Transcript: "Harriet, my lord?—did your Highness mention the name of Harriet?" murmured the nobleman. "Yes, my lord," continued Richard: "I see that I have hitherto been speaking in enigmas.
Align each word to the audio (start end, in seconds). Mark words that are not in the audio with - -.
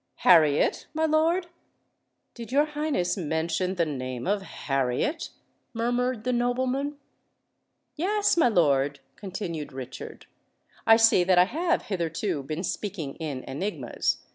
"Harriet, 0.25 0.87
my 0.95 1.05
lord?—did 1.05 2.51
your 2.51 2.65
Highness 2.65 3.17
mention 3.17 3.75
the 3.75 3.85
name 3.85 4.25
of 4.25 4.41
Harriet?" 4.41 5.29
murmured 5.75 6.23
the 6.23 6.33
nobleman. 6.33 6.97
"Yes, 7.95 8.35
my 8.35 8.47
lord," 8.47 8.99
continued 9.15 9.71
Richard: 9.71 10.25
"I 10.87 10.95
see 10.97 11.23
that 11.25 11.37
I 11.37 11.45
have 11.45 11.83
hitherto 11.83 12.41
been 12.41 12.63
speaking 12.63 13.13
in 13.17 13.43
enigmas. 13.47 14.23